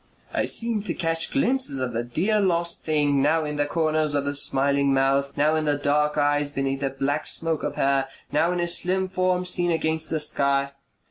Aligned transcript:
I 0.33 0.45
seemed 0.45 0.87
to 0.87 0.95
catch 0.95 1.31
glimpses 1.31 1.77
of 1.77 1.93
the 1.93 2.03
dear 2.03 2.39
lost 2.41 2.83
thing, 2.85 3.21
now 3.21 3.45
in 3.45 3.57
the 3.57 3.67
corners 3.67 4.15
of 4.15 4.25
a 4.25 4.33
smiling 4.33 4.91
mouth, 4.91 5.31
now 5.37 5.53
in 5.53 5.65
dark 5.83 6.17
eyes 6.17 6.53
beneath 6.53 6.81
a 6.81 6.89
black 6.89 7.27
smoke 7.27 7.61
of 7.61 7.75
hair, 7.75 8.07
now 8.31 8.51
in 8.51 8.59
a 8.59 8.67
slim 8.67 9.07
form 9.09 9.45
seen 9.45 9.69
against 9.69 10.09
the 10.09 10.19
sky. 10.19 10.71